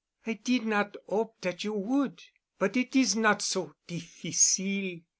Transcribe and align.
"I 0.25 0.33
did 0.33 0.65
not 0.65 0.97
'ope 1.09 1.39
dat 1.41 1.63
you 1.63 1.73
would. 1.73 2.23
But 2.57 2.75
it 2.75 2.95
is 2.95 3.15
not 3.15 3.43
so 3.43 3.75
difficile. 3.85 5.01